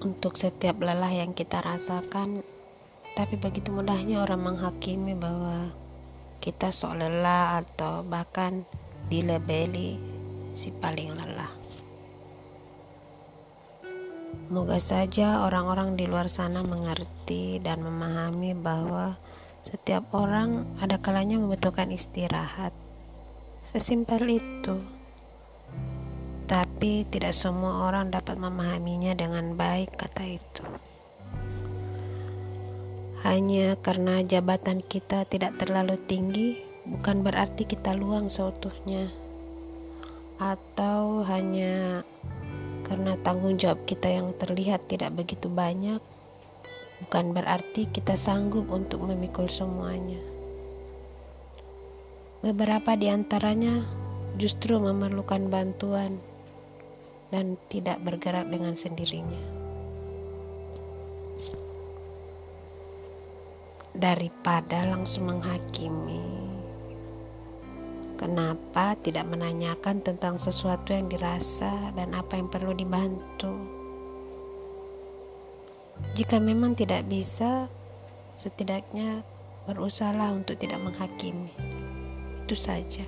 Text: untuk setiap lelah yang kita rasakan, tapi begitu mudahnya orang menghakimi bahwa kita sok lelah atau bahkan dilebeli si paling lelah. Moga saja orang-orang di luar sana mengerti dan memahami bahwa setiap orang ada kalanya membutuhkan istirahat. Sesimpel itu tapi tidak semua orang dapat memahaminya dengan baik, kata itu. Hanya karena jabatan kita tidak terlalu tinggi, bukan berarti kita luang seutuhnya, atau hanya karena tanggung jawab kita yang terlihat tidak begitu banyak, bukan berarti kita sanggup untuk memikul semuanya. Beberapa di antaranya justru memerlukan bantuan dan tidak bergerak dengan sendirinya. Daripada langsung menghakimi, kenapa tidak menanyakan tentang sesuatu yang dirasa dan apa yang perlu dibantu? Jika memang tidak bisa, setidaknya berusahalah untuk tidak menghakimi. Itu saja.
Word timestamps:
untuk 0.00 0.40
setiap 0.40 0.80
lelah 0.80 1.12
yang 1.12 1.36
kita 1.36 1.60
rasakan, 1.60 2.40
tapi 3.12 3.36
begitu 3.36 3.68
mudahnya 3.68 4.24
orang 4.24 4.40
menghakimi 4.40 5.12
bahwa 5.12 5.72
kita 6.40 6.72
sok 6.72 7.04
lelah 7.04 7.60
atau 7.60 8.00
bahkan 8.00 8.64
dilebeli 9.12 10.00
si 10.56 10.72
paling 10.72 11.12
lelah. 11.12 11.52
Moga 14.50 14.82
saja 14.82 15.46
orang-orang 15.46 15.94
di 15.94 16.10
luar 16.10 16.26
sana 16.26 16.66
mengerti 16.66 17.62
dan 17.62 17.86
memahami 17.86 18.56
bahwa 18.56 19.14
setiap 19.62 20.10
orang 20.16 20.66
ada 20.82 20.98
kalanya 20.98 21.38
membutuhkan 21.38 21.92
istirahat. 21.94 22.74
Sesimpel 23.62 24.42
itu 24.42 24.99
tapi 26.80 27.04
tidak 27.12 27.36
semua 27.36 27.92
orang 27.92 28.08
dapat 28.08 28.40
memahaminya 28.40 29.12
dengan 29.12 29.52
baik, 29.52 30.00
kata 30.00 30.40
itu. 30.40 30.64
Hanya 33.20 33.76
karena 33.84 34.24
jabatan 34.24 34.80
kita 34.80 35.28
tidak 35.28 35.60
terlalu 35.60 36.00
tinggi, 36.08 36.56
bukan 36.88 37.20
berarti 37.20 37.68
kita 37.68 37.92
luang 37.92 38.32
seutuhnya, 38.32 39.12
atau 40.40 41.20
hanya 41.28 42.00
karena 42.88 43.12
tanggung 43.20 43.60
jawab 43.60 43.84
kita 43.84 44.08
yang 44.16 44.32
terlihat 44.40 44.88
tidak 44.88 45.12
begitu 45.12 45.52
banyak, 45.52 46.00
bukan 47.04 47.36
berarti 47.36 47.92
kita 47.92 48.16
sanggup 48.16 48.72
untuk 48.72 49.04
memikul 49.04 49.52
semuanya. 49.52 50.16
Beberapa 52.40 52.96
di 52.96 53.12
antaranya 53.12 53.84
justru 54.40 54.80
memerlukan 54.80 55.44
bantuan 55.52 56.30
dan 57.30 57.54
tidak 57.70 58.02
bergerak 58.02 58.46
dengan 58.50 58.74
sendirinya. 58.74 59.38
Daripada 63.90 64.86
langsung 64.86 65.30
menghakimi, 65.30 66.26
kenapa 68.18 68.94
tidak 69.02 69.26
menanyakan 69.26 70.02
tentang 70.02 70.38
sesuatu 70.38 70.94
yang 70.94 71.10
dirasa 71.10 71.90
dan 71.94 72.14
apa 72.14 72.38
yang 72.38 72.46
perlu 72.46 72.74
dibantu? 72.74 73.54
Jika 76.16 76.40
memang 76.40 76.74
tidak 76.74 77.06
bisa, 77.06 77.68
setidaknya 78.34 79.20
berusahalah 79.68 80.32
untuk 80.32 80.56
tidak 80.56 80.80
menghakimi. 80.80 81.52
Itu 82.46 82.56
saja. 82.56 83.04